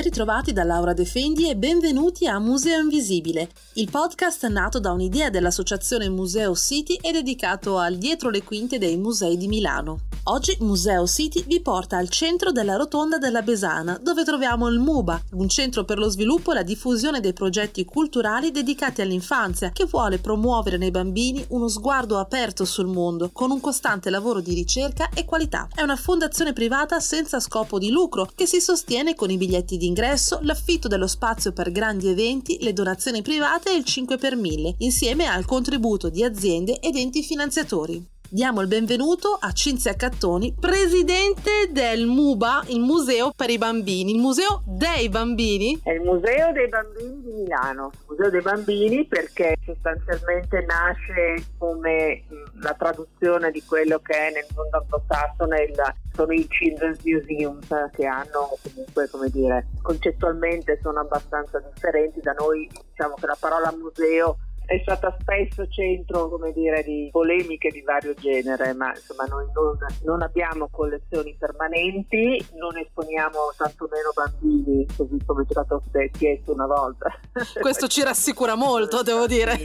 Ben 0.00 0.08
ritrovati 0.08 0.54
da 0.54 0.64
Laura 0.64 0.94
De 0.94 1.04
Fendi 1.04 1.50
e 1.50 1.56
benvenuti 1.56 2.26
a 2.26 2.38
Museo 2.38 2.80
Invisibile, 2.80 3.50
il 3.74 3.90
podcast 3.90 4.46
nato 4.46 4.80
da 4.80 4.92
un'idea 4.92 5.28
dell'associazione 5.28 6.08
Museo 6.08 6.54
City 6.54 6.94
e 6.94 7.12
dedicato 7.12 7.76
al 7.76 7.98
dietro 7.98 8.30
le 8.30 8.42
quinte 8.42 8.78
dei 8.78 8.96
musei 8.96 9.36
di 9.36 9.46
Milano. 9.46 9.98
Oggi 10.30 10.56
Museo 10.60 11.08
City 11.08 11.42
vi 11.44 11.60
porta 11.60 11.96
al 11.96 12.08
centro 12.08 12.52
della 12.52 12.76
rotonda 12.76 13.18
della 13.18 13.42
Besana, 13.42 13.98
dove 14.00 14.22
troviamo 14.22 14.68
il 14.68 14.78
MUBA, 14.78 15.24
un 15.32 15.48
centro 15.48 15.84
per 15.84 15.98
lo 15.98 16.08
sviluppo 16.08 16.52
e 16.52 16.54
la 16.54 16.62
diffusione 16.62 17.18
dei 17.18 17.32
progetti 17.32 17.84
culturali 17.84 18.52
dedicati 18.52 19.00
all'infanzia, 19.00 19.70
che 19.70 19.86
vuole 19.86 20.20
promuovere 20.20 20.76
nei 20.76 20.92
bambini 20.92 21.44
uno 21.48 21.66
sguardo 21.66 22.16
aperto 22.16 22.64
sul 22.64 22.86
mondo, 22.86 23.30
con 23.32 23.50
un 23.50 23.58
costante 23.58 24.08
lavoro 24.08 24.38
di 24.38 24.54
ricerca 24.54 25.08
e 25.12 25.24
qualità. 25.24 25.66
È 25.74 25.82
una 25.82 25.96
fondazione 25.96 26.52
privata 26.52 27.00
senza 27.00 27.40
scopo 27.40 27.80
di 27.80 27.90
lucro 27.90 28.30
che 28.32 28.46
si 28.46 28.60
sostiene 28.60 29.16
con 29.16 29.30
i 29.32 29.36
biglietti 29.36 29.78
d'ingresso, 29.78 30.38
l'affitto 30.42 30.86
dello 30.86 31.08
spazio 31.08 31.52
per 31.52 31.72
grandi 31.72 32.06
eventi, 32.06 32.58
le 32.60 32.72
donazioni 32.72 33.20
private 33.20 33.72
e 33.72 33.76
il 33.76 33.84
5 33.84 34.16
per 34.16 34.36
1000, 34.36 34.76
insieme 34.78 35.26
al 35.26 35.44
contributo 35.44 36.08
di 36.08 36.22
aziende 36.22 36.78
ed 36.78 36.94
enti 36.94 37.24
finanziatori. 37.24 38.18
Diamo 38.32 38.60
il 38.60 38.68
benvenuto 38.68 39.36
a 39.40 39.50
Cinzia 39.50 39.94
Cattoni, 39.94 40.54
presidente 40.54 41.66
del 41.72 42.06
MUBA, 42.06 42.62
il 42.68 42.78
Museo 42.78 43.32
per 43.34 43.50
i 43.50 43.58
Bambini, 43.58 44.14
il 44.14 44.20
Museo 44.20 44.62
dei 44.66 45.08
Bambini. 45.08 45.80
È 45.82 45.90
il 45.90 46.02
Museo 46.02 46.52
dei 46.52 46.68
Bambini 46.68 47.22
di 47.22 47.32
Milano, 47.32 47.90
il 47.92 48.04
Museo 48.10 48.30
dei 48.30 48.40
Bambini 48.40 49.04
perché 49.04 49.56
sostanzialmente 49.64 50.64
nasce 50.64 51.44
come 51.58 52.22
la 52.60 52.72
traduzione 52.74 53.50
di 53.50 53.64
quello 53.64 53.98
che 53.98 54.14
è 54.14 54.30
nel 54.32 54.46
mondo 54.54 54.76
anglosassone 54.76 55.62
il, 55.62 55.94
sono 56.14 56.32
i 56.32 56.46
Children's 56.46 57.02
Museums 57.02 57.66
che 57.90 58.06
hanno 58.06 58.56
comunque 58.62 59.08
come 59.10 59.28
dire 59.30 59.66
concettualmente 59.82 60.78
sono 60.82 61.00
abbastanza 61.00 61.58
differenti 61.58 62.20
da 62.20 62.32
noi 62.38 62.68
diciamo 62.90 63.14
che 63.14 63.26
la 63.26 63.36
parola 63.40 63.74
museo 63.76 64.36
è 64.70 64.78
stata 64.82 65.12
spesso 65.18 65.66
centro 65.66 66.28
come 66.28 66.52
dire, 66.52 66.84
di 66.84 67.08
polemiche 67.10 67.70
di 67.70 67.82
vario 67.82 68.14
genere, 68.14 68.72
ma 68.72 68.90
insomma 68.94 69.24
noi 69.24 69.44
non, 69.52 69.76
non, 70.04 70.22
abbiamo 70.22 70.68
collezioni 70.70 71.34
permanenti, 71.36 72.40
non 72.54 72.78
esponiamo 72.78 73.52
tantomeno 73.56 74.10
bambini, 74.14 74.86
così 74.96 75.18
come 75.26 75.42
è 75.42 75.46
stato 75.50 75.82
chiesto 76.12 76.52
una 76.52 76.66
volta. 76.66 77.12
Questo 77.60 77.88
ci 77.88 78.04
rassicura 78.04 78.54
molto, 78.54 79.02
devo 79.02 79.26
dire. 79.26 79.58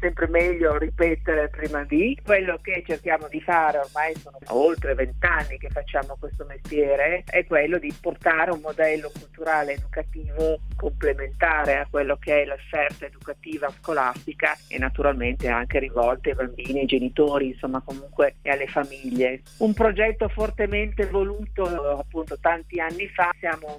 Sempre 0.00 0.26
meglio 0.28 0.78
ripetere 0.78 1.50
prima 1.50 1.84
di. 1.84 2.18
Quello 2.24 2.58
che 2.62 2.82
cerchiamo 2.86 3.28
di 3.28 3.42
fare, 3.42 3.80
ormai 3.80 4.14
sono 4.14 4.38
oltre 4.46 4.94
vent'anni 4.94 5.58
che 5.58 5.68
facciamo 5.68 6.16
questo 6.18 6.46
mestiere, 6.46 7.24
è 7.26 7.44
quello 7.44 7.76
di 7.76 7.94
portare 8.00 8.52
un 8.52 8.60
modello 8.62 9.10
culturale 9.12 9.35
educativo 9.72 10.60
complementare 10.76 11.76
a 11.76 11.86
quello 11.88 12.16
che 12.16 12.42
è 12.42 12.44
l'offerta 12.46 13.06
educativa 13.06 13.68
scolastica 13.70 14.56
e 14.68 14.78
naturalmente 14.78 15.48
anche 15.48 15.78
rivolte 15.78 16.30
ai 16.30 16.36
bambini, 16.36 16.80
ai 16.80 16.86
genitori, 16.86 17.48
insomma 17.48 17.82
comunque 17.84 18.36
e 18.42 18.50
alle 18.50 18.66
famiglie. 18.66 19.42
Un 19.58 19.74
progetto 19.74 20.28
fortemente 20.28 21.06
voluto 21.06 21.64
appunto 21.98 22.38
tanti 22.38 22.80
anni 22.80 23.08
fa, 23.08 23.30
siamo 23.38 23.78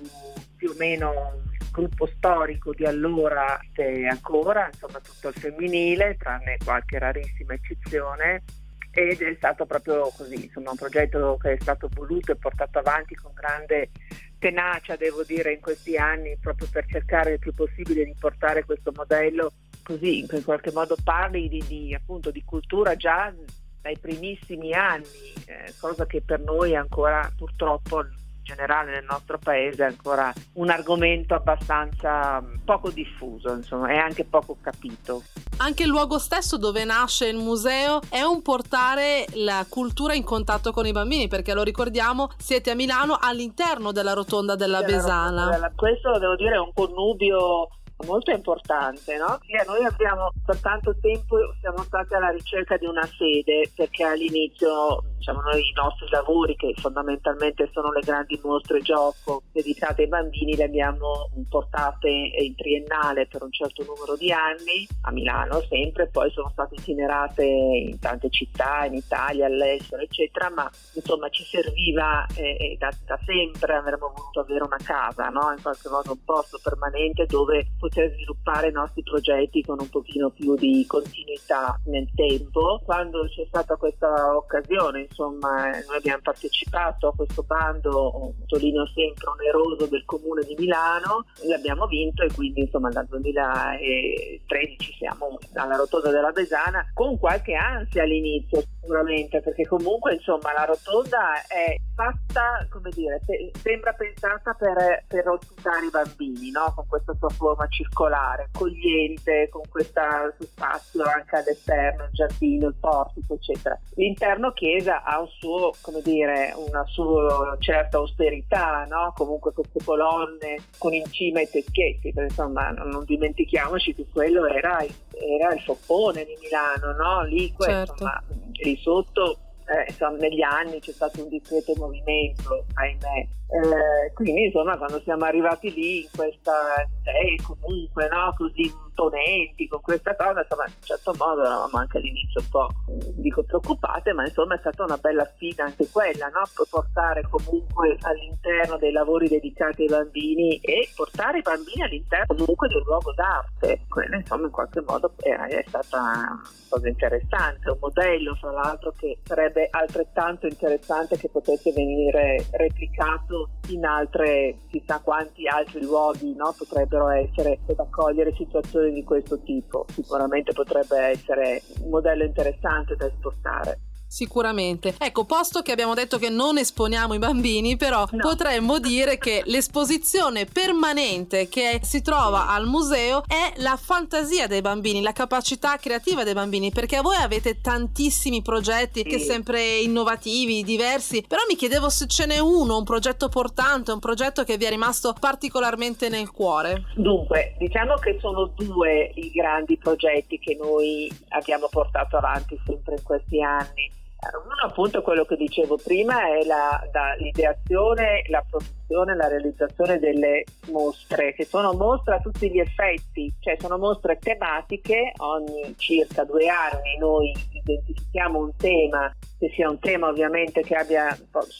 più 0.55 0.69
o 0.69 0.75
meno 0.77 1.41
gruppo 1.71 2.07
storico 2.07 2.73
di 2.73 2.85
allora 2.85 3.59
e 3.73 4.07
ancora, 4.07 4.67
insomma 4.71 4.99
tutto 4.99 5.27
il 5.27 5.35
femminile, 5.35 6.17
tranne 6.17 6.57
qualche 6.63 6.97
rarissima 6.97 7.53
eccezione 7.53 8.43
ed 8.91 9.21
è 9.21 9.35
stato 9.35 9.67
proprio 9.67 10.11
così, 10.17 10.45
insomma 10.45 10.71
un 10.71 10.77
progetto 10.77 11.37
che 11.39 11.53
è 11.53 11.57
stato 11.59 11.87
voluto 11.93 12.31
e 12.31 12.35
portato 12.35 12.79
avanti 12.79 13.13
con 13.13 13.31
grande 13.31 13.89
tenacia, 14.37 14.95
devo 14.95 15.23
dire, 15.23 15.53
in 15.53 15.59
questi 15.59 15.97
anni, 15.97 16.37
proprio 16.39 16.67
per 16.71 16.85
cercare 16.87 17.33
il 17.33 17.39
più 17.39 17.53
possibile 17.53 18.05
di 18.05 18.15
portare 18.19 18.65
questo 18.65 18.91
modello 18.95 19.53
così, 19.83 20.19
in 20.19 20.43
qualche 20.43 20.71
modo 20.71 20.95
parli 21.03 21.47
di, 21.47 21.63
di, 21.67 21.93
appunto, 21.93 22.31
di 22.31 22.43
cultura 22.43 22.95
già 22.95 23.33
dai 23.81 23.97
primissimi 23.97 24.73
anni, 24.73 25.05
eh, 25.45 25.73
cosa 25.79 26.05
che 26.05 26.21
per 26.21 26.41
noi 26.41 26.75
ancora 26.75 27.31
purtroppo 27.35 28.05
generale 28.47 28.91
nel 28.91 29.03
nostro 29.03 29.37
paese 29.37 29.83
è 29.83 29.87
ancora 29.87 30.33
un 30.53 30.69
argomento 30.69 31.35
abbastanza 31.35 32.41
mm, 32.41 32.59
poco 32.63 32.89
diffuso, 32.89 33.53
insomma, 33.53 33.91
e 33.91 33.97
anche 33.97 34.23
poco 34.23 34.57
capito. 34.61 35.23
Anche 35.57 35.83
il 35.83 35.89
luogo 35.89 36.17
stesso 36.17 36.57
dove 36.57 36.85
nasce 36.85 37.27
il 37.27 37.37
museo 37.37 37.99
è 38.09 38.21
un 38.21 38.41
portare 38.41 39.25
la 39.33 39.65
cultura 39.67 40.13
in 40.13 40.23
contatto 40.23 40.71
con 40.71 40.85
i 40.85 40.93
bambini, 40.93 41.27
perché 41.27 41.53
lo 41.53 41.63
ricordiamo, 41.63 42.29
siete 42.37 42.71
a 42.71 42.75
Milano 42.75 43.17
all'interno 43.19 43.91
della 43.91 44.13
rotonda 44.13 44.55
della, 44.55 44.81
della 44.81 44.97
Besana. 44.97 45.45
Rotonda, 45.45 45.71
questo 45.75 46.17
devo 46.17 46.35
dire 46.35 46.55
è 46.55 46.59
un 46.59 46.71
connubio 46.73 47.69
molto 48.05 48.31
importante, 48.31 49.17
no? 49.17 49.39
Sì, 49.41 49.53
noi 49.65 49.83
abbiamo 49.83 50.31
per 50.45 50.59
tanto 50.61 50.95
tempo 50.99 51.37
siamo 51.59 51.83
stati 51.83 52.13
alla 52.13 52.29
ricerca 52.29 52.77
di 52.77 52.85
una 52.85 53.05
sede 53.17 53.71
perché 53.75 54.03
all'inizio 54.03 55.03
diciamo 55.17 55.41
noi 55.41 55.59
i 55.59 55.73
nostri 55.73 56.07
lavori 56.09 56.55
che 56.55 56.73
fondamentalmente 56.77 57.69
sono 57.73 57.91
le 57.91 58.01
grandi 58.01 58.39
mostre 58.43 58.81
gioco 58.81 59.43
dedicate 59.51 60.03
ai 60.03 60.07
bambini 60.07 60.55
le 60.55 60.65
abbiamo 60.65 61.29
portate 61.49 62.07
in 62.07 62.55
triennale 62.55 63.27
per 63.27 63.43
un 63.43 63.51
certo 63.51 63.83
numero 63.83 64.15
di 64.15 64.31
anni 64.31 64.87
a 65.01 65.11
Milano 65.11 65.61
sempre, 65.67 66.07
poi 66.07 66.29
sono 66.31 66.49
state 66.49 66.75
itinerate 66.75 67.43
in 67.43 67.99
tante 67.99 68.29
città, 68.29 68.85
in 68.85 68.93
Italia, 68.93 69.47
all'estero 69.47 70.01
eccetera, 70.01 70.49
ma 70.49 70.69
insomma 70.93 71.29
ci 71.29 71.43
serviva 71.43 72.25
eh, 72.35 72.75
da, 72.77 72.91
da, 73.05 73.19
sempre 73.25 73.75
avremmo 73.75 74.11
voluto 74.15 74.41
avere 74.41 74.63
una 74.63 74.77
casa, 74.83 75.29
no? 75.29 75.51
in 75.55 75.61
qualche 75.61 75.89
modo 75.89 76.11
un 76.11 76.23
posto 76.23 76.59
permanente 76.61 77.25
dove 77.25 77.67
poter 77.87 78.11
sviluppare 78.13 78.67
i 78.67 78.71
nostri 78.71 79.01
progetti 79.01 79.63
con 79.63 79.77
un 79.79 79.89
pochino 79.89 80.29
più 80.29 80.55
di 80.55 80.85
continuità 80.85 81.79
nel 81.85 82.07
tempo. 82.13 82.81
Quando 82.83 83.25
c'è 83.27 83.45
stata 83.47 83.75
questa 83.77 84.35
occasione, 84.35 85.07
insomma, 85.09 85.69
noi 85.69 85.97
abbiamo 85.97 86.21
partecipato 86.21 87.07
a 87.07 87.13
questo 87.15 87.43
bando, 87.43 88.33
sottolineo 88.39 88.85
sempre 88.87 89.27
oneroso 89.27 89.87
del 89.87 90.03
Comune 90.05 90.43
di 90.43 90.55
Milano, 90.57 91.25
l'abbiamo 91.47 91.87
vinto 91.87 92.23
e 92.23 92.33
quindi 92.33 92.61
insomma 92.61 92.89
dal 92.89 93.07
2013 93.07 94.93
siamo 94.97 95.37
alla 95.53 95.75
rotonda 95.75 96.11
della 96.11 96.31
Besana 96.31 96.85
con 96.93 97.17
qualche 97.17 97.55
ansia 97.55 98.03
all'inizio 98.03 98.63
sicuramente 98.87 99.41
perché 99.41 99.67
comunque 99.67 100.13
insomma 100.13 100.53
la 100.53 100.63
rotonda 100.63 101.41
è 101.47 101.75
fatta 101.93 102.65
come 102.69 102.89
dire 102.93 103.19
pe- 103.25 103.51
sembra 103.59 103.91
pensata 103.93 104.53
per, 104.53 105.03
per 105.07 105.27
ospitare 105.27 105.87
i 105.87 105.89
bambini 105.89 106.51
no? 106.51 106.71
con 106.75 106.85
questa 106.87 107.13
sua 107.15 107.29
forma 107.29 107.67
circolare, 107.67 108.49
accogliente, 108.53 109.49
con 109.49 109.63
questo 109.67 110.01
spazio 110.39 111.03
anche 111.03 111.35
all'esterno, 111.35 112.03
il 112.03 112.11
giardino, 112.11 112.67
il 112.67 112.75
portico, 112.79 113.33
eccetera. 113.33 113.77
L'interno 113.95 114.51
chiesa 114.51 115.03
ha 115.03 115.19
un 115.19 115.27
suo, 115.27 115.73
come 115.81 116.01
dire, 116.01 116.53
una 116.55 116.85
sua 116.85 117.55
certa 117.59 117.97
austerità, 117.97 118.85
no? 118.87 119.13
Comunque 119.15 119.53
queste 119.53 119.83
colonne 119.83 120.57
con 120.77 120.93
in 120.93 121.05
cima 121.11 121.41
i 121.41 121.49
teschetti, 121.49 122.13
perché 122.13 122.29
insomma 122.29 122.69
non 122.69 123.03
dimentichiamoci 123.05 123.95
che 123.95 124.05
quello 124.11 124.45
era, 124.45 124.79
era 124.81 125.53
il 125.53 125.61
soppone 125.61 126.25
di 126.25 126.37
Milano, 126.39 126.93
no? 126.93 127.23
Lì, 127.23 127.53
certo. 127.57 127.93
insomma, 127.93 128.23
lì 128.63 128.77
sotto 128.77 129.39
eh, 129.67 129.85
insomma, 129.89 130.17
negli 130.17 130.41
anni 130.41 130.79
c'è 130.79 130.91
stato 130.91 131.21
un 131.21 131.29
discreto 131.29 131.73
movimento, 131.75 132.65
ahimè. 132.73 133.27
Eh, 133.49 134.11
quindi 134.13 134.45
insomma 134.45 134.77
quando 134.77 134.99
siamo 135.01 135.23
arrivati 135.23 135.73
lì 135.73 136.01
in 136.01 136.09
questa 136.13 136.85
idea 136.99 137.35
comunque 137.47 138.09
no, 138.09 138.33
così 138.35 138.63
imponenti 138.97 139.67
con 139.69 139.79
questa 139.79 140.15
cosa, 140.15 140.41
insomma 140.41 140.65
in 140.65 140.73
un 140.75 140.83
certo 140.83 141.13
modo 141.17 141.41
eravamo 141.45 141.77
anche 141.77 141.97
all'inizio 141.97 142.41
un 142.41 142.49
po' 142.49 142.67
dico 143.15 143.43
preoccupate, 143.43 144.11
ma 144.11 144.25
insomma 144.25 144.55
è 144.55 144.59
stata 144.59 144.83
una 144.83 144.97
bella 144.97 145.23
sfida 145.23 145.63
anche 145.63 145.87
quella, 145.89 146.27
no? 146.27 146.41
portare 146.69 147.23
comunque 147.29 147.97
all'interno 148.01 148.77
dei 148.77 148.91
lavori 148.91 149.27
dedicati 149.29 149.83
ai 149.83 149.89
bambini 149.89 150.57
e 150.57 150.89
portare 150.93 151.39
i 151.39 151.41
bambini 151.41 151.83
all'interno 151.83 152.35
comunque 152.35 152.67
di 152.67 152.75
un 152.75 152.83
luogo 152.83 153.13
d'arte. 153.13 153.85
Quella 153.87 154.17
insomma 154.17 154.45
in 154.45 154.51
qualche 154.51 154.81
modo 154.81 155.13
è, 155.17 155.29
è 155.29 155.63
stata 155.67 156.01
una 156.01 156.41
cosa 156.67 156.87
interessante, 156.87 157.69
un 157.69 157.77
modello 157.79 158.35
fra 158.35 158.51
l'altro 158.51 158.93
che 158.97 159.19
sarebbe 159.23 159.67
altrettanto 159.69 160.47
interessante 160.47 161.17
che 161.17 161.29
potesse 161.29 161.71
venire 161.71 162.45
replicato 162.51 163.36
quando 163.37 163.49
in 163.67 163.85
altre, 163.85 164.59
chissà 164.69 164.99
quanti 164.99 165.47
altri 165.47 165.83
luoghi 165.83 166.33
no, 166.35 166.55
potrebbero 166.57 167.09
essere 167.09 167.59
ad 167.67 167.79
accogliere 167.79 168.33
situazioni 168.35 168.91
di 168.93 169.03
questo 169.03 169.39
tipo. 169.41 169.85
Sicuramente 169.89 170.53
potrebbe 170.53 170.97
essere 170.97 171.61
un 171.81 171.89
modello 171.89 172.23
interessante 172.23 172.95
da 172.95 173.05
esportare. 173.05 173.79
Sicuramente. 174.07 174.95
Ecco, 174.97 175.25
posto 175.25 175.61
che 175.61 175.73
abbiamo 175.73 175.93
detto 175.93 176.17
che 176.17 176.29
non 176.29 176.57
esponiamo 176.57 177.13
i 177.13 177.19
bambini, 177.19 177.75
però 177.75 178.07
no. 178.09 178.19
potremmo 178.19 178.79
dire 178.79 179.17
che 179.17 179.43
l'esposizione 179.45 180.45
permanente 180.45 181.49
che 181.49 181.81
si 181.83 182.01
trova 182.01 182.47
al 182.47 182.67
museo 182.67 183.23
è 183.27 183.53
la 183.57 183.77
fantasia 183.77 184.47
dei 184.47 184.61
bambini, 184.61 185.01
la 185.01 185.11
capacità 185.11 185.75
creativa 185.77 186.23
dei 186.23 186.33
bambini, 186.33 186.71
perché 186.71 187.01
voi 187.01 187.17
avete 187.17 187.59
tantissimi 187.59 188.41
progetti 188.41 189.01
sì. 189.01 189.09
che 189.09 189.19
sempre 189.19 189.79
innovativi, 189.79 190.63
diversi, 190.63 191.23
però 191.27 191.41
mi 191.47 191.55
chiedevo 191.55 191.89
se 191.89 192.07
ce 192.07 192.25
n'è 192.25 192.39
uno, 192.39 192.77
un 192.77 192.83
progetto 192.85 193.27
portante, 193.27 193.91
un 193.91 193.99
progetto 193.99 194.43
che 194.43 194.57
vi 194.57 194.65
è 194.65 194.69
rimasto 194.69 195.13
particolarmente 195.19 196.07
nel 196.07 196.31
cuore. 196.31 196.85
Dunque, 196.95 197.55
diciamo 197.59 197.95
che 197.95 198.17
sono 198.21 198.47
due 198.55 199.11
i 199.15 199.31
grandi 199.31 199.77
progetti 199.77 200.39
che 200.39 200.57
noi 200.59 201.11
abbiamo 201.29 201.67
portato 201.69 202.17
avanti 202.17 202.57
sempre 202.65 202.95
in 202.95 203.03
questi 203.03 203.41
anni. 203.41 203.96
Uno 204.19 204.55
appunto 204.63 205.03
quello 205.03 205.25
che 205.25 205.35
dicevo 205.35 205.77
prima 205.77 206.27
è 206.27 206.43
la, 206.43 206.81
l'ideazione, 207.19 208.23
la 208.29 208.43
produzione, 208.49 209.15
la 209.15 209.27
realizzazione 209.27 209.99
delle 209.99 210.43
mostre, 210.71 211.33
che 211.33 211.45
sono 211.45 211.73
mostre 211.73 212.15
a 212.15 212.19
tutti 212.19 212.49
gli 212.49 212.59
effetti, 212.59 213.31
cioè 213.39 213.57
sono 213.59 213.77
mostre 213.77 214.17
tematiche, 214.17 215.13
ogni 215.17 215.75
circa 215.77 216.23
due 216.23 216.47
anni 216.47 216.97
noi 216.97 217.31
identifichiamo 217.51 218.39
un 218.39 218.55
tema, 218.55 219.15
che 219.37 219.51
sia 219.53 219.69
un 219.69 219.79
tema 219.79 220.07
ovviamente 220.07 220.61
che 220.61 220.73
abbia 220.73 221.15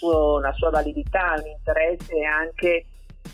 una 0.10 0.54
sua 0.54 0.70
validità, 0.72 1.36
un 1.38 1.52
interesse 1.52 2.16
e 2.16 2.26
anche 2.26 2.86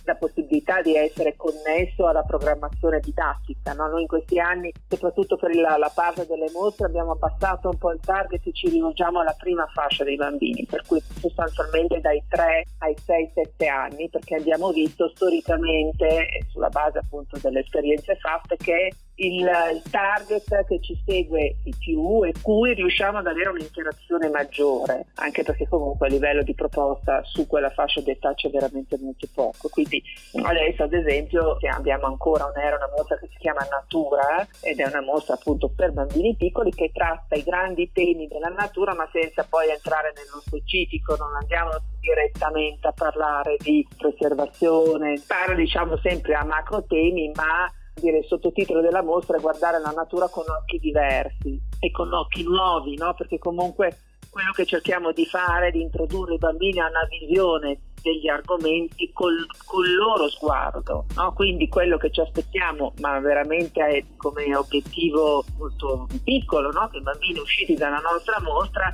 la 0.04 0.16
possibilità 0.16 0.82
di 0.82 0.96
essere 0.96 1.36
connesso 1.36 2.08
alla 2.08 2.24
programmazione 2.24 3.00
didattica. 3.00 3.74
No? 3.74 3.88
Noi 3.88 4.02
in 4.02 4.08
questi 4.08 4.40
anni, 4.40 4.72
soprattutto 4.88 5.36
per 5.38 5.56
la, 5.56 5.78
la, 5.78 5.92
parte 5.94 6.26
delle 6.26 6.50
mostre, 6.52 6.88
abbiamo 6.88 7.12
abbassato 7.12 7.70
un 7.70 7.78
po' 7.78 7.92
il 7.92 8.00
target 8.00 8.46
e 8.46 8.54
ci 8.54 8.70
rivolgiamo 8.70 9.20
alla 9.20 9.36
prima 9.38 9.66
fascia 9.74 10.04
dei 10.04 10.16
bambini, 10.16 10.66
per 10.70 10.84
cui 10.86 11.02
sostanzialmente 11.20 12.00
dai 12.00 12.24
3 12.28 12.66
ai 12.80 12.96
6-7 12.96 13.70
anni, 13.70 14.10
perché 14.10 14.36
abbiamo 14.36 14.72
visto 14.72 15.10
storicamente, 15.10 16.28
sulla 16.50 16.70
base 16.70 17.00
appunto 17.00 17.38
delle 17.42 17.60
esperienze 17.60 18.16
fatte, 18.16 18.58
che 18.58 18.92
il, 19.16 19.82
target 19.90 20.66
che 20.66 20.80
ci 20.82 21.00
segue 21.06 21.58
di 21.64 21.74
più 21.78 22.24
e 22.24 22.34
cui 22.42 22.74
riusciamo 22.74 23.20
ad 23.20 23.28
avere 23.28 23.50
un'interazione 23.50 24.30
maggiore, 24.30 25.08
anche 25.16 25.44
perché 25.44 25.68
comunque 25.68 26.08
a 26.08 26.10
livello 26.10 26.42
di 26.42 26.54
proposta 26.54 27.22
su 27.24 27.46
quella 27.46 27.70
fascia 27.70 28.02
d'età 28.02 28.34
c'è 28.34 28.50
veramente 28.50 28.98
molto 29.00 29.28
poco. 29.34 29.70
Quindi 29.70 30.02
adesso 30.44 30.84
ad 30.84 30.94
esempio 30.94 31.58
abbiamo 31.72 32.06
ancora 32.06 32.46
un'era, 32.46 32.78
una 32.78 32.90
mostra 32.96 33.18
che 33.18 33.28
si 33.32 33.38
chiama 33.38 33.68
Natura 33.70 34.48
ed 34.62 34.80
è 34.80 34.88
una 34.88 35.02
mostra 35.02 35.36
appunto 35.36 35.70
per 35.70 35.92
bambini 35.92 36.36
piccoli 36.36 36.72
che 36.72 36.92
tratta 36.94 37.36
i 37.36 37.44
grandi 37.44 37.92
temi 37.92 38.28
della 38.28 38.50
natura 38.50 38.94
ma 38.96 39.08
senza 39.12 39.46
poi 39.48 39.70
entrare 39.70 40.14
nello 40.16 40.42
specifico, 40.42 41.16
non 41.16 41.36
andiamo 41.40 41.72
direttamente 42.00 42.88
a 42.88 42.92
parlare 42.92 43.58
di 43.60 43.88
preservazione, 43.96 45.22
parla 45.26 45.56
diciamo 45.56 45.98
sempre 45.98 46.34
a 46.34 46.44
macro 46.44 46.84
temi 46.84 47.32
ma 47.36 47.72
dire 48.04 48.18
il 48.20 48.26
sottotitolo 48.26 48.82
della 48.82 49.02
mostra 49.02 49.38
è 49.38 49.42
guardare 49.42 49.80
la 49.80 49.92
natura 49.96 50.28
con 50.28 50.44
occhi 50.48 50.78
diversi 50.80 51.60
e 51.80 51.92
con 51.92 52.12
occhi 52.14 52.44
nuovi, 52.44 52.98
no? 52.98 53.14
perché 53.14 53.40
comunque 53.40 53.98
quello 54.30 54.52
che 54.52 54.66
cerchiamo 54.66 55.12
di 55.12 55.26
fare 55.26 55.68
è 55.68 55.72
di 55.72 55.82
introdurre 55.82 56.36
i 56.36 56.40
bambini 56.40 56.80
a 56.80 56.90
una 56.90 57.08
visione 57.08 57.80
degli 58.02 58.28
argomenti 58.28 59.12
col, 59.14 59.46
col 59.66 59.94
loro 59.94 60.28
sguardo. 60.30 61.06
No? 61.16 61.34
Quindi 61.34 61.70
quello 61.70 61.98
che 61.98 62.12
ci 62.12 62.20
aspettiamo, 62.20 62.94
ma 63.00 63.20
veramente 63.20 63.80
è 63.82 64.04
come 64.18 64.54
obiettivo 64.56 65.46
molto 65.58 66.08
piccolo, 66.24 66.72
no? 66.72 66.90
che 66.90 66.98
i 66.98 67.02
bambini 67.02 67.40
usciti 67.40 67.76
dalla 67.76 68.00
nostra 68.00 68.42
mostra 68.42 68.94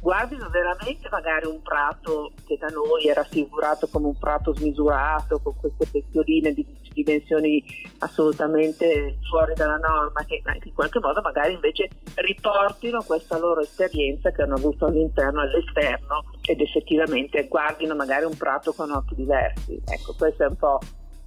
guardino 0.00 0.48
veramente 0.48 1.08
magari 1.10 1.46
un 1.46 1.60
prato 1.60 2.32
che 2.46 2.56
da 2.56 2.68
noi 2.68 3.06
era 3.06 3.22
raffigurato 3.22 3.88
come 3.88 4.06
un 4.06 4.18
prato 4.18 4.54
smisurato, 4.54 5.40
con 5.40 5.54
queste 5.56 5.86
bestioline 5.90 6.52
di 6.52 6.64
dimensioni 7.02 7.62
assolutamente 7.98 9.18
fuori 9.28 9.54
dalla 9.54 9.76
norma, 9.76 10.24
che 10.24 10.42
in 10.64 10.74
qualche 10.74 11.00
modo 11.00 11.20
magari 11.20 11.54
invece 11.54 11.88
riportino 12.14 13.02
questa 13.02 13.38
loro 13.38 13.60
esperienza 13.60 14.30
che 14.30 14.42
hanno 14.42 14.54
avuto 14.54 14.86
all'interno 14.86 15.42
e 15.42 15.46
all'esterno 15.46 16.24
ed 16.42 16.60
effettivamente 16.60 17.46
guardino 17.48 17.94
magari 17.94 18.24
un 18.24 18.36
prato 18.36 18.72
con 18.72 18.90
occhi 18.90 19.14
diversi. 19.14 19.80
Ecco, 19.84 20.14
questo 20.16 20.44
è 20.44 20.46
un 20.46 20.56
po' 20.56 20.78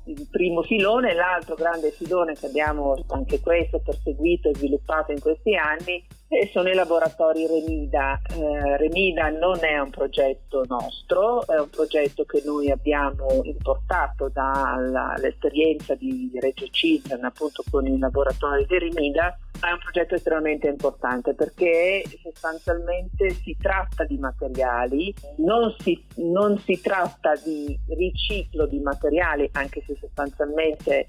il 0.05 0.27
primo 0.29 0.63
filone, 0.63 1.13
l'altro 1.13 1.55
grande 1.55 1.91
filone 1.91 2.33
che 2.33 2.47
abbiamo 2.47 2.95
anche 3.09 3.39
questo 3.39 3.79
perseguito 3.79 4.49
e 4.49 4.55
sviluppato 4.55 5.11
in 5.11 5.19
questi 5.19 5.55
anni 5.55 6.03
e 6.33 6.49
sono 6.53 6.69
i 6.69 6.73
laboratori 6.73 7.45
Remida. 7.45 8.21
Eh, 8.33 8.77
Remida 8.77 9.27
non 9.27 9.57
è 9.59 9.77
un 9.79 9.89
progetto 9.89 10.63
nostro, 10.65 11.45
è 11.45 11.59
un 11.59 11.69
progetto 11.69 12.23
che 12.23 12.41
noi 12.45 12.71
abbiamo 12.71 13.41
importato 13.43 14.29
dall'esperienza 14.29 15.93
di 15.95 16.31
Reggio 16.39 16.67
Children 16.71 17.25
appunto 17.25 17.63
con 17.69 17.85
i 17.85 17.99
laboratori 17.99 18.65
di 18.65 18.79
Remida, 18.79 19.37
è 19.59 19.71
un 19.71 19.79
progetto 19.79 20.15
estremamente 20.15 20.67
importante 20.67 21.33
perché 21.33 22.01
sostanzialmente 22.23 23.31
si 23.31 23.57
tratta 23.59 24.05
di 24.05 24.17
materiali, 24.17 25.13
non 25.39 25.75
si, 25.79 26.01
non 26.15 26.57
si 26.59 26.79
tratta 26.79 27.33
di 27.43 27.77
riciclo 27.89 28.65
di 28.67 28.79
materiali, 28.79 29.49
anche 29.51 29.83
se 29.85 29.97
sostanzialmente 29.99 31.07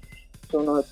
sono 0.53 0.83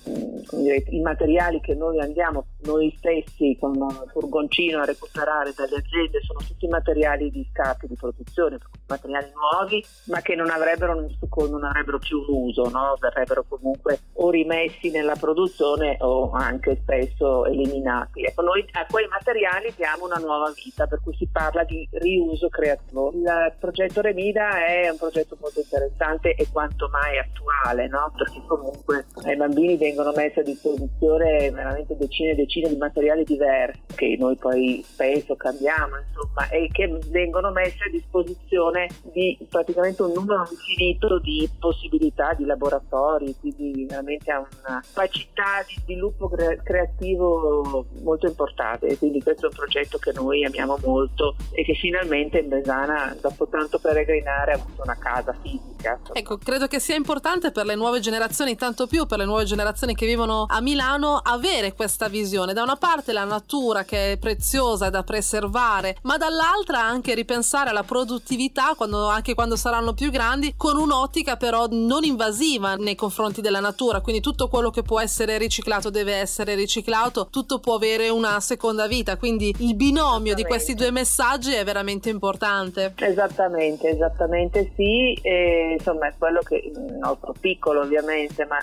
dire, 0.50 0.82
i 0.88 1.00
materiali 1.00 1.60
che 1.60 1.74
noi 1.74 2.00
andiamo 2.00 2.46
noi 2.62 2.92
stessi 2.96 3.56
con 3.60 3.76
un 3.76 4.04
furgoncino 4.10 4.80
a 4.80 4.84
recuperare 4.84 5.52
dalle 5.54 5.76
aziende, 5.76 6.20
sono 6.22 6.40
tutti 6.46 6.66
materiali 6.66 7.30
di 7.30 7.46
scarti 7.52 7.86
di 7.86 7.94
produzione, 7.94 8.58
materiali 8.86 9.30
nuovi, 9.34 9.84
ma 10.06 10.20
che 10.20 10.34
non 10.34 10.50
avrebbero, 10.50 10.94
non 10.94 11.64
avrebbero 11.64 11.98
più 11.98 12.18
un 12.18 12.46
uso, 12.48 12.68
no? 12.68 12.96
verrebbero 13.00 13.44
comunque 13.48 14.00
o 14.14 14.30
rimessi 14.30 14.90
nella 14.90 15.14
produzione 15.14 15.96
o 16.00 16.30
anche 16.32 16.78
spesso 16.82 17.46
eliminati. 17.46 18.24
Ecco, 18.24 18.42
noi 18.42 18.64
a 18.72 18.86
quei 18.88 19.06
materiali 19.08 19.72
diamo 19.76 20.04
una 20.04 20.18
nuova 20.18 20.52
vita, 20.54 20.86
per 20.86 21.00
cui 21.02 21.14
si 21.16 21.28
parla 21.30 21.64
di 21.64 21.88
riuso 21.92 22.48
creativo. 22.48 23.10
Il 23.12 23.54
progetto 23.58 24.00
Remida 24.00 24.64
è 24.66 24.88
un 24.88 24.98
progetto 24.98 25.36
molto 25.40 25.60
interessante 25.60 26.34
e 26.34 26.48
quanto 26.50 26.88
mai 26.88 27.18
attuale, 27.18 27.88
no? 27.88 28.12
perché 28.16 28.40
comunque 28.46 29.06
ai 29.24 29.36
bambini 29.36 29.51
vengono 29.76 30.12
messe 30.14 30.40
a 30.40 30.42
disposizione 30.42 31.50
veramente 31.50 31.96
decine 31.96 32.32
e 32.32 32.34
decine 32.34 32.68
di 32.68 32.76
materiali 32.76 33.24
diversi 33.24 33.80
che 33.94 34.16
noi 34.18 34.36
poi 34.36 34.84
spesso 34.86 35.34
cambiamo 35.36 35.96
insomma 35.98 36.48
e 36.48 36.68
che 36.72 36.98
vengono 37.08 37.50
messe 37.50 37.84
a 37.86 37.90
disposizione 37.90 38.88
di 39.12 39.38
praticamente 39.48 40.02
un 40.02 40.12
numero 40.12 40.46
infinito 40.50 41.18
di 41.18 41.48
possibilità 41.58 42.34
di 42.34 42.44
laboratori 42.44 43.34
quindi 43.40 43.86
veramente 43.88 44.30
ha 44.30 44.38
una 44.38 44.82
capacità 44.94 45.64
di 45.66 45.80
sviluppo 45.82 46.30
creativo 46.62 47.86
molto 48.02 48.26
importante. 48.26 48.96
Quindi 48.98 49.22
questo 49.22 49.46
è 49.46 49.48
un 49.48 49.56
progetto 49.56 49.98
che 49.98 50.12
noi 50.12 50.44
amiamo 50.44 50.78
molto 50.84 51.36
e 51.52 51.64
che 51.64 51.74
finalmente 51.74 52.38
in 52.38 52.48
Besana 52.48 53.16
dopo 53.20 53.48
tanto 53.48 53.78
peregrinare 53.78 54.52
ha 54.52 54.54
avuto 54.54 54.82
una 54.82 54.96
casa 54.96 55.34
fisica. 55.42 55.98
Ecco 56.12 56.38
credo 56.38 56.66
che 56.66 56.80
sia 56.80 56.96
importante 56.96 57.50
per 57.50 57.66
le 57.66 57.74
nuove 57.74 58.00
generazioni 58.00 58.56
tanto 58.56 58.86
più 58.86 59.06
per 59.06 59.18
le 59.18 59.24
nuove 59.24 59.31
generazioni 59.44 59.94
che 59.94 60.06
vivono 60.06 60.46
a 60.48 60.60
Milano 60.60 61.16
avere 61.16 61.72
questa 61.74 62.08
visione. 62.08 62.52
Da 62.52 62.62
una 62.62 62.76
parte 62.76 63.12
la 63.12 63.24
natura 63.24 63.84
che 63.84 64.12
è 64.12 64.16
preziosa 64.16 64.90
da 64.90 65.02
preservare, 65.02 65.96
ma 66.02 66.16
dall'altra 66.16 66.80
anche 66.80 67.14
ripensare 67.14 67.70
alla 67.70 67.82
produttività 67.82 68.74
quando, 68.76 69.08
anche 69.08 69.34
quando 69.34 69.56
saranno 69.56 69.92
più 69.94 70.10
grandi 70.10 70.54
con 70.56 70.76
un'ottica 70.76 71.36
però 71.36 71.66
non 71.70 72.04
invasiva 72.04 72.74
nei 72.74 72.94
confronti 72.94 73.40
della 73.40 73.60
natura. 73.60 74.00
Quindi 74.00 74.20
tutto 74.20 74.48
quello 74.48 74.70
che 74.70 74.82
può 74.82 75.00
essere 75.00 75.38
riciclato 75.38 75.90
deve 75.90 76.14
essere 76.14 76.54
riciclato, 76.54 77.28
tutto 77.30 77.58
può 77.58 77.74
avere 77.74 78.08
una 78.08 78.38
seconda 78.40 78.86
vita. 78.86 79.16
Quindi 79.16 79.54
il 79.58 79.74
binomio 79.74 80.34
di 80.34 80.44
questi 80.44 80.74
due 80.74 80.90
messaggi 80.90 81.52
è 81.52 81.64
veramente 81.64 82.10
importante. 82.10 82.94
Esattamente, 82.96 83.88
esattamente 83.88 84.72
sì. 84.76 85.18
E, 85.22 85.76
insomma 85.78 86.08
è 86.08 86.14
quello 86.18 86.40
che 86.40 86.56
il 86.56 86.96
nostro 86.98 87.34
piccolo 87.38 87.80
ovviamente, 87.80 88.44
ma 88.46 88.58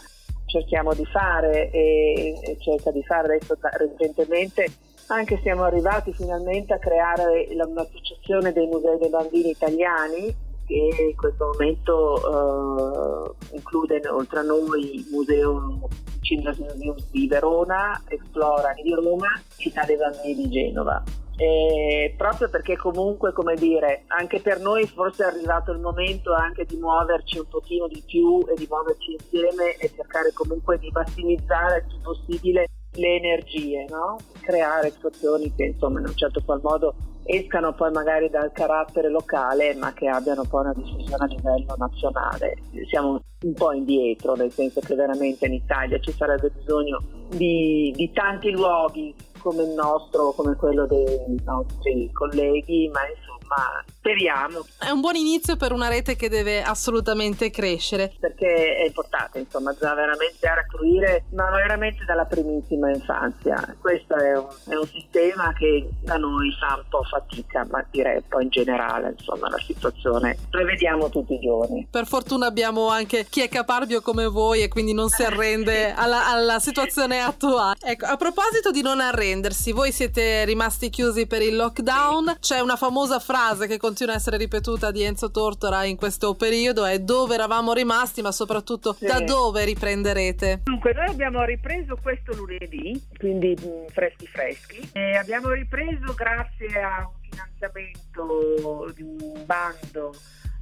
cerchiamo 0.50 0.94
di 0.94 1.06
fare 1.06 1.70
e, 1.72 2.58
cerca 2.60 2.92
di 2.92 3.04
fare 3.04 3.36
adesso 3.36 3.58
recentemente 3.78 4.66
anche 5.08 5.40
siamo 5.42 5.64
arrivati 5.64 6.14
finalmente 6.14 6.74
a 6.74 6.78
creare 6.78 7.48
un'associazione 7.52 8.52
dei 8.52 8.68
musei 8.68 8.98
dei 9.00 9.10
bambini 9.10 9.50
italiani 9.50 10.48
che 10.68 11.10
in 11.10 11.16
questo 11.16 11.46
momento 11.52 13.34
eh, 13.34 13.56
include 13.56 14.02
oltre 14.10 14.40
a 14.40 14.44
noi 14.44 14.98
il 14.98 15.08
Museo 15.10 15.90
Museum 16.38 16.96
di 17.10 17.28
Verona, 17.28 18.00
Explora 18.08 18.74
di 18.74 18.94
Roma 18.94 19.28
Città 19.58 19.84
dei 19.84 19.98
Bambini 19.98 20.36
di 20.36 20.50
Genova. 20.50 21.04
E 21.42 22.14
proprio 22.18 22.50
perché 22.50 22.76
comunque, 22.76 23.32
come 23.32 23.56
dire, 23.56 24.04
anche 24.08 24.42
per 24.42 24.60
noi 24.60 24.86
forse 24.86 25.24
è 25.24 25.28
arrivato 25.28 25.72
il 25.72 25.80
momento 25.80 26.34
anche 26.34 26.66
di 26.66 26.76
muoverci 26.76 27.40
un 27.40 27.48
pochino 27.48 27.88
di 27.88 28.04
più 28.06 28.46
e 28.46 28.56
di 28.56 28.68
muoverci 28.70 29.14
insieme 29.14 29.78
e 29.78 29.90
cercare 29.96 30.34
comunque 30.34 30.78
di 30.80 30.90
massimizzare 30.92 31.78
il 31.78 31.86
più 31.88 32.02
possibile 32.02 32.68
le 32.92 33.16
energie, 33.16 33.86
no? 33.88 34.18
creare 34.42 34.92
situazioni 34.92 35.54
che 35.56 35.64
insomma 35.64 36.00
in 36.00 36.08
un 36.08 36.16
certo 36.16 36.42
qual 36.44 36.60
modo 36.62 36.94
escano 37.24 37.74
poi 37.74 37.92
magari 37.92 38.30
dal 38.30 38.52
carattere 38.52 39.10
locale 39.10 39.76
ma 39.76 39.94
che 39.94 40.08
abbiano 40.08 40.44
poi 40.44 40.62
una 40.66 40.74
diffusione 40.74 41.24
a 41.24 41.28
livello 41.28 41.76
nazionale. 41.78 42.58
Siamo 42.90 43.22
un 43.42 43.54
po' 43.54 43.72
indietro, 43.72 44.36
nel 44.36 44.52
senso 44.52 44.82
che 44.82 44.94
veramente 44.94 45.46
in 45.46 45.54
Italia 45.54 46.00
ci 46.00 46.12
sarebbe 46.12 46.50
bisogno 46.50 47.02
di, 47.30 47.94
di 47.96 48.12
tanti 48.12 48.52
luoghi 48.52 49.16
come 49.40 49.64
il 49.64 49.70
nostro, 49.70 50.32
come 50.32 50.56
quello 50.56 50.86
dei 50.86 51.42
nostri 51.44 52.12
colleghi, 52.12 52.90
ma 52.94 53.02
insomma 53.08 53.84
speriamo. 54.00 54.66
È 54.78 54.90
un 54.90 55.02
buon 55.02 55.16
inizio 55.16 55.58
per 55.58 55.72
una 55.72 55.90
rete 55.90 56.16
che 56.16 56.30
deve 56.30 56.64
assolutamente 56.64 57.50
crescere. 57.52 58.14
Perché 58.20 58.78
è 58.78 58.86
importante, 58.86 59.40
insomma, 59.40 59.72
bisogna 59.74 59.94
veramente 59.94 60.48
accruire, 60.48 61.26
ma 61.34 61.50
veramente 61.52 62.06
dalla 62.06 62.26
primissima 62.26 62.90
infanzia. 62.90 63.76
Questo 63.80 64.16
è 64.16 64.38
un, 64.38 64.48
è 64.68 64.76
un, 64.76 64.88
sistema 64.90 65.54
che 65.54 65.88
da 66.02 66.16
noi 66.16 66.52
fa 66.60 66.76
un 66.78 66.86
po' 66.90 67.04
fatica, 67.04 67.66
ma 67.70 67.86
direi 67.92 68.16
un 68.16 68.28
po' 68.28 68.40
in 68.40 68.50
generale, 68.50 69.16
insomma, 69.18 69.50
la 69.50 69.60
situazione 69.60 70.38
la 70.50 70.64
vediamo 70.64 71.10
tutti 71.10 71.34
i 71.34 71.40
giorni. 71.40 71.88
Per 71.92 72.08
fortuna 72.08 72.48
abbiamo 72.48 72.88
anche 72.88 73.26
chi 73.30 73.42
è 73.42 73.50
caparbio 73.50 74.02
come 74.02 74.28
voi 74.28 74.64
e 74.64 74.68
quindi 74.68 74.94
non 74.94 75.10
si 75.10 75.24
arrende 75.24 75.94
alla, 75.94 76.28
alla 76.28 76.60
situazione 76.60 77.20
attuale. 77.20 77.78
Ecco, 77.82 78.06
a 78.06 78.16
proposito 78.16 78.72
di 78.72 78.82
non 78.82 79.00
arrendersi, 79.00 79.72
voi 79.72 79.92
siete 79.92 80.46
rimasti 80.46 80.90
chiusi 80.90 81.28
per 81.28 81.42
il 81.42 81.56
lockdown, 81.56 82.38
c'è 82.40 82.60
una 82.60 82.78
famosa 82.78 83.20
frase 83.20 83.68
che 83.68 83.78
continua 83.90 84.14
a 84.14 84.18
essere 84.18 84.38
ripetuta 84.38 84.92
di 84.92 85.02
Enzo 85.02 85.32
Tortora 85.32 85.84
in 85.84 85.96
questo 85.96 86.36
periodo 86.36 86.86
è 86.86 87.00
dove 87.00 87.34
eravamo 87.34 87.74
rimasti, 87.74 88.22
ma 88.22 88.32
soprattutto 88.32 88.94
sì. 88.94 89.08
da 89.08 89.20
dove 89.20 89.66
riprenderete? 89.66 90.62
Dunque, 90.66 90.94
noi 90.94 91.08
abbiamo 91.08 91.44
ripreso 91.44 91.98
questo 92.00 92.36
lunedì, 92.36 93.04
quindi 93.18 93.58
mh, 93.60 93.68
mm, 93.68 93.86
freschi 93.88 94.28
freschi, 94.28 94.90
e 94.94 95.18
abbiamo 95.18 95.50
ripreso 95.50 96.14
grazie 96.14 96.80
a 96.80 97.00
un 97.00 97.30
finanziamento 97.32 98.94
di 98.94 99.02
un 99.02 99.44
bando 99.46 100.14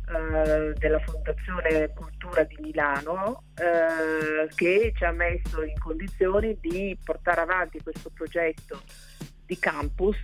Uh, 0.08 0.72
della 0.78 1.00
Fondazione 1.00 1.92
Cultura 1.94 2.44
di 2.44 2.56
Milano 2.62 3.44
uh, 3.56 4.48
che 4.56 4.94
ci 4.96 5.04
ha 5.04 5.12
messo 5.12 5.62
in 5.64 5.78
condizioni 5.78 6.58
di 6.62 6.98
portare 7.04 7.42
avanti 7.42 7.82
questo 7.84 8.10
progetto 8.16 8.80
di 9.46 9.60
campus 9.60 10.16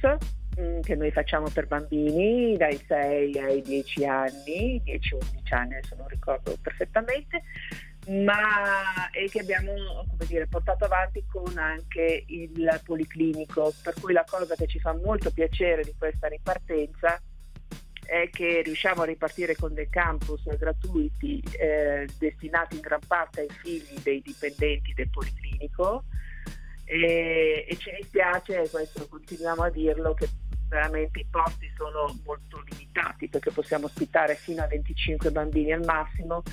che 0.82 0.96
noi 0.96 1.12
facciamo 1.12 1.50
per 1.50 1.68
bambini 1.68 2.56
dai 2.58 2.78
6 2.88 3.38
ai 3.40 3.62
10 3.62 4.06
anni, 4.06 4.82
10-11 4.86 5.54
anni 5.54 5.76
adesso 5.76 5.96
non 5.96 6.08
ricordo 6.08 6.56
perfettamente, 6.62 7.44
ma 8.08 9.10
e 9.12 9.30
che 9.30 9.40
abbiamo 9.40 9.72
dire, 10.28 10.48
portato 10.48 10.86
avanti 10.86 11.24
con 11.32 11.58
anche 11.58 12.24
il 12.28 12.82
policlinico, 12.84 13.74
per 13.82 13.94
cui 14.00 14.14
la 14.14 14.26
cosa 14.28 14.56
che 14.56 14.68
ci 14.68 14.80
fa 14.80 14.94
molto 14.94 15.32
piacere 15.32 15.84
di 15.84 15.94
questa 15.98 16.28
ripartenza 16.28 17.20
è 18.06 18.30
che 18.30 18.62
riusciamo 18.64 19.02
a 19.02 19.06
ripartire 19.06 19.56
con 19.56 19.74
dei 19.74 19.90
campus 19.90 20.44
gratuiti 20.58 21.42
eh, 21.58 22.08
destinati 22.20 22.76
in 22.76 22.82
gran 22.82 23.00
parte 23.08 23.42
ai 23.42 23.50
figli 23.50 23.98
dei 24.04 24.22
dipendenti 24.22 24.94
del 24.94 25.10
policlinico. 25.10 26.04
E, 26.86 27.66
e 27.68 27.78
ci 27.78 27.92
dispiace, 27.98 28.68
questo 28.70 29.08
continuiamo 29.08 29.64
a 29.64 29.70
dirlo, 29.70 30.14
che 30.14 30.28
veramente 30.68 31.20
i 31.20 31.28
posti 31.30 31.72
sono 31.76 32.14
molto 32.26 32.64
limitati 32.70 33.28
perché 33.28 33.52
possiamo 33.52 33.86
ospitare 33.86 34.36
fino 34.36 34.64
a 34.64 34.68
25 34.68 35.32
bambini 35.32 35.72
al 35.72 35.84
massimo 35.84 36.44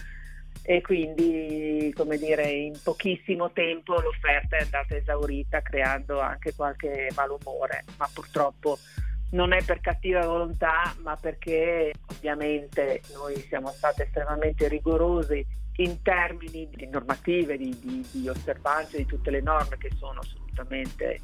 e 0.62 0.80
quindi 0.82 1.92
come 1.96 2.18
dire 2.18 2.48
in 2.48 2.78
pochissimo 2.82 3.50
tempo 3.52 3.98
l'offerta 3.98 4.56
è 4.56 4.62
andata 4.62 4.94
esaurita 4.94 5.62
creando 5.62 6.20
anche 6.20 6.54
qualche 6.54 7.08
malumore. 7.14 7.84
Ma 7.96 8.08
purtroppo 8.12 8.78
non 9.30 9.52
è 9.52 9.62
per 9.64 9.80
cattiva 9.80 10.26
volontà 10.26 10.94
ma 11.02 11.16
perché 11.16 11.92
ovviamente 12.10 13.02
noi 13.14 13.36
siamo 13.48 13.68
stati 13.68 14.02
estremamente 14.02 14.68
rigorosi 14.68 15.58
in 15.76 16.02
termini 16.02 16.68
di 16.70 16.86
normative, 16.88 17.56
di, 17.56 17.76
di, 17.80 18.06
di 18.10 18.28
osservanza 18.28 18.96
di 18.96 19.06
tutte 19.06 19.30
le 19.30 19.40
norme 19.40 19.78
che 19.78 19.90
sono 19.96 20.20
assolutamente 20.20 21.20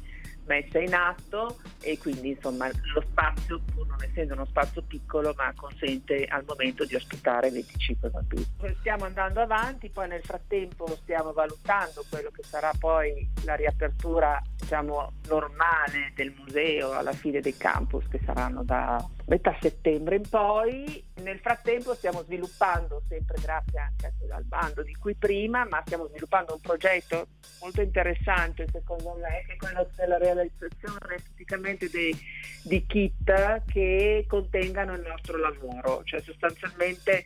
messa 0.47 0.79
in 0.79 0.93
atto 0.93 1.57
e 1.81 1.97
quindi 1.97 2.29
insomma 2.29 2.67
lo 2.67 3.01
spazio, 3.01 3.61
pur 3.73 3.87
non 3.87 3.97
essendo 4.01 4.33
uno 4.33 4.45
spazio 4.45 4.81
piccolo, 4.81 5.33
ma 5.37 5.53
consente 5.55 6.25
al 6.25 6.43
momento 6.47 6.85
di 6.85 6.95
ospitare 6.95 7.49
25 7.49 8.09
bambini. 8.09 8.45
Stiamo 8.79 9.05
andando 9.05 9.41
avanti, 9.41 9.89
poi 9.89 10.07
nel 10.07 10.23
frattempo 10.23 10.87
stiamo 11.01 11.33
valutando 11.33 12.03
quello 12.09 12.29
che 12.31 12.43
sarà 12.43 12.71
poi 12.77 13.29
la 13.43 13.55
riapertura 13.55 14.41
diciamo, 14.57 15.13
normale 15.27 16.11
del 16.15 16.33
museo 16.37 16.91
alla 16.91 17.13
fine 17.13 17.39
dei 17.39 17.55
campus 17.55 18.07
che 18.07 18.19
saranno 18.25 18.63
da 18.63 19.03
metà 19.27 19.55
settembre 19.61 20.15
in 20.15 20.29
poi. 20.29 21.06
Nel 21.21 21.39
frattempo 21.39 21.95
stiamo 21.95 22.23
sviluppando, 22.23 23.01
sempre 23.07 23.37
grazie 23.41 23.79
anche 23.79 24.13
al 24.29 24.43
bando 24.43 24.83
di 24.83 24.93
cui 24.95 25.15
prima, 25.15 25.65
ma 25.65 25.81
stiamo 25.85 26.07
sviluppando 26.07 26.53
un 26.53 26.61
progetto 26.61 27.27
molto 27.59 27.81
interessante 27.81 28.67
secondo 28.71 29.17
me, 29.19 29.43
che 29.47 29.53
è 29.53 29.57
quello 29.57 29.89
della 29.95 30.17
realizzazione 30.17 30.97
praticamente 30.99 31.89
dei, 31.89 32.15
di 32.63 32.85
kit 32.85 33.63
che 33.65 34.25
contengano 34.27 34.93
il 34.93 35.01
nostro 35.01 35.37
lavoro, 35.37 36.03
cioè 36.03 36.21
sostanzialmente 36.21 37.25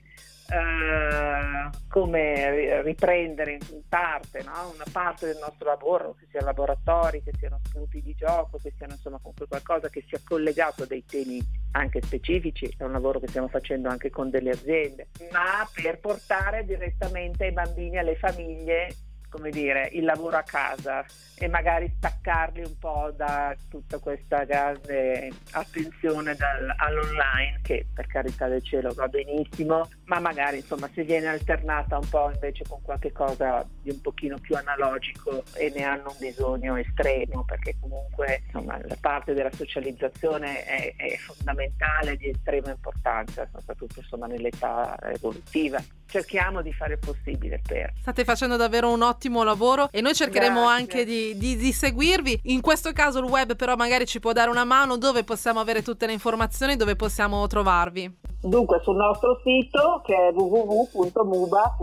eh, 0.52 1.70
come 1.88 2.82
riprendere 2.82 3.54
in 3.54 3.88
parte 3.88 4.44
no? 4.44 4.72
una 4.74 4.86
parte 4.92 5.28
del 5.28 5.38
nostro 5.40 5.70
lavoro, 5.70 6.16
che 6.20 6.28
siano 6.30 6.48
laboratori, 6.48 7.24
che 7.24 7.32
siano 7.38 7.60
spunti 7.64 8.02
di 8.02 8.14
gioco, 8.16 8.58
che 8.58 8.74
siano 8.78 8.94
insomma 8.94 9.18
comunque 9.18 9.48
qualcosa 9.48 9.90
che 9.90 10.04
sia 10.08 10.20
collegato 10.24 10.84
a 10.84 10.86
dei 10.86 11.06
temi 11.06 11.42
anche 11.72 12.02
specifici, 12.02 12.74
è 12.78 12.84
un 12.84 12.92
lavoro 12.92 13.20
che 13.20 13.28
stiamo 13.28 13.48
facendo 13.48 13.88
anche 13.88 14.10
con 14.10 14.30
delle 14.30 14.52
aziende, 14.52 15.08
ma 15.32 15.68
per 15.74 16.00
portare 16.00 16.66
direttamente 16.66 17.46
ai 17.46 17.54
bambini 17.54 17.98
alle 17.98 18.16
famiglie 18.16 18.94
come 19.32 19.50
dire, 19.50 19.90
il 19.94 20.04
lavoro 20.04 20.36
a 20.36 20.44
casa 20.44 21.04
e 21.38 21.48
magari 21.48 21.92
staccarli 21.98 22.64
un 22.64 22.78
po' 22.78 23.12
da 23.16 23.56
tutta 23.70 23.98
questa 23.98 24.44
grande 24.44 25.32
attenzione 25.52 26.36
dal, 26.36 26.72
all'online 26.78 27.60
che 27.64 27.88
per 27.92 28.06
carità 28.08 28.48
del 28.48 28.62
cielo 28.62 28.94
va 28.94 29.08
benissimo, 29.08 29.90
ma 30.06 30.20
magari 30.20 30.58
insomma 30.58 30.90
se 30.94 31.04
viene 31.04 31.28
alternata 31.28 31.98
un 31.98 32.08
po' 32.08 32.30
invece 32.32 32.66
con 32.68 32.82
qualche 32.84 33.12
cosa 33.12 33.66
di 33.82 33.90
un 33.90 34.02
pochino 34.02 34.38
più 34.38 34.56
analogico 34.56 35.44
e 35.56 35.72
ne 35.74 35.84
hanno 35.84 36.10
un 36.10 36.18
bisogno 36.20 36.76
estremo 36.76 37.44
perché 37.46 37.76
comunque 37.80 38.44
insomma 38.46 38.80
la 38.84 38.98
parte 39.00 39.34
della 39.34 39.52
socializzazione 39.52 40.64
è, 40.66 40.94
è 40.96 41.16
fondamentale, 41.16 42.18
di 42.18 42.30
estrema 42.30 42.72
importanza, 42.72 43.48
soprattutto 43.52 44.00
insomma 44.00 44.28
nell'età 44.28 44.98
evolutiva. 45.12 45.82
Cerchiamo 46.12 46.62
di 46.62 46.74
fare 46.74 46.94
il 46.94 47.00
possibile 47.00 47.62
per. 47.66 47.94
State 48.02 48.26
facendo 48.26 48.58
davvero 48.58 48.92
un 48.92 49.02
ottimo 49.02 49.44
lavoro 49.44 49.88
e 49.92 50.02
noi 50.02 50.14
cercheremo 50.14 50.60
Grazie. 50.62 50.78
anche 50.78 51.06
di 51.06 51.32
di, 51.38 51.56
di, 51.56 51.72
seguirvi. 51.72 52.42
In 52.46 52.62
questo 52.62 52.92
caso 52.94 53.20
il 53.20 53.26
web 53.26 53.56
però 53.56 53.76
magari 53.76 54.06
ci 54.06 54.20
può 54.20 54.34
dare 54.34 54.50
una 54.50 54.64
mano 54.66 54.98
dove 54.98 55.24
possiamo 55.24 55.60
avere 55.60 55.82
tutte 55.82 56.06
le 56.06 56.14
informazioni, 56.14 56.76
dove 56.76 56.96
possiamo 56.96 57.48
trovarvi. 57.48 58.20
Dunque 58.42 58.82
sul 58.84 58.96
nostro 58.96 59.40
sito 59.44 60.02
che 60.04 60.16
è 60.16 60.32
www.muba.it 60.34 61.80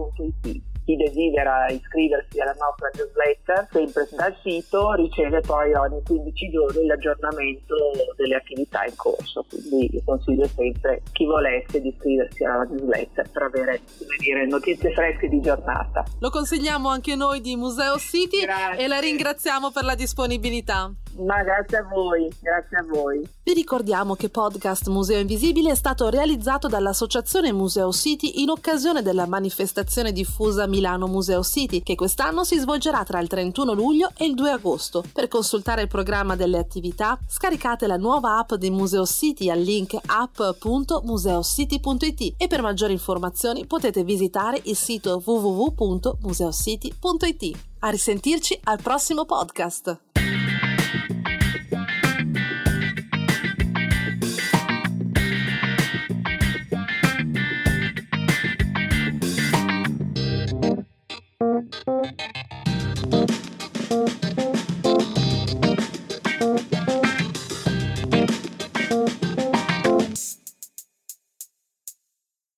chi 0.89 0.97
desidera 0.97 1.69
iscriversi 1.69 2.41
alla 2.41 2.57
nostra 2.57 2.89
newsletter, 2.95 3.69
sempre 3.71 4.09
dal 4.17 4.35
sito, 4.43 4.95
riceve 4.95 5.43
poi 5.43 5.75
ogni 5.75 6.01
15 6.03 6.49
giorni 6.49 6.87
l'aggiornamento 6.87 7.75
delle 8.17 8.37
attività 8.37 8.85
in 8.85 8.97
corso. 8.97 9.45
Quindi 9.51 10.01
consiglio 10.03 10.47
sempre 10.47 11.03
chi 11.13 11.27
volesse 11.27 11.83
di 11.83 11.89
iscriversi 11.89 12.43
alla 12.43 12.65
newsletter 12.65 13.31
per 13.31 13.43
avere 13.43 13.81
dire, 14.19 14.47
notizie 14.47 14.91
fresche 14.95 15.29
di 15.29 15.43
giornata. 15.43 16.05
Lo 16.21 16.31
consigliamo 16.31 16.89
anche 16.89 17.15
noi 17.17 17.43
di 17.43 17.55
Museo 17.55 17.99
City 17.99 18.41
Grazie. 18.41 18.83
e 18.83 18.89
la 18.89 18.99
ringraziamo 18.99 19.71
per 19.71 19.85
la 19.85 19.95
disponibilità. 19.95 20.91
Ma 21.19 21.43
grazie 21.43 21.79
a 21.79 21.83
voi, 21.83 22.33
grazie 22.41 22.77
a 22.77 22.85
voi. 22.85 23.29
Vi 23.43 23.53
ricordiamo 23.53 24.15
che 24.15 24.29
podcast 24.29 24.87
Museo 24.89 25.19
Invisibile 25.19 25.73
è 25.73 25.75
stato 25.75 26.09
realizzato 26.11 26.69
dall'Associazione 26.69 27.53
Museo 27.53 27.91
City 27.91 28.41
in 28.43 28.51
occasione 28.51 29.03
della 29.03 29.27
manifestazione 29.27 30.13
diffusa 30.13 30.69
Milano 30.69 31.09
Museo 31.09 31.43
City, 31.43 31.83
che 31.83 31.97
quest'anno 31.97 32.45
si 32.45 32.57
svolgerà 32.59 33.03
tra 33.03 33.19
il 33.19 33.27
31 33.27 33.73
luglio 33.73 34.13
e 34.17 34.27
il 34.27 34.35
2 34.35 34.51
agosto. 34.51 35.03
Per 35.13 35.27
consultare 35.27 35.83
il 35.83 35.89
programma 35.89 36.37
delle 36.37 36.59
attività, 36.59 37.19
scaricate 37.27 37.89
la 37.89 37.97
nuova 37.97 38.39
app 38.39 38.55
di 38.55 38.71
Museo 38.71 39.05
City 39.05 39.51
al 39.51 39.59
link 39.59 39.97
app.museocity.it 40.07 42.35
e 42.37 42.47
per 42.47 42.63
maggiori 42.63 42.93
informazioni 42.93 43.67
potete 43.67 44.05
visitare 44.05 44.61
il 44.65 44.77
sito 44.77 45.21
www.museocity.it. 45.25 47.67
A 47.81 47.91
risentirci 47.91 48.59
al 48.65 48.83
prossimo 48.83 49.25
podcast. 49.25 50.08